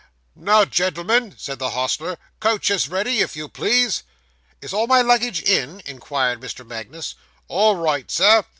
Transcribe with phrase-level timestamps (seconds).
[0.35, 4.01] 'Now, gen'l'm'n,' said the hostler, 'coach is ready, if you please.'
[4.59, 6.65] 'Is all my luggage in?' inquired Mr.
[6.65, 7.13] Magnus.
[7.47, 8.43] 'All right, sir.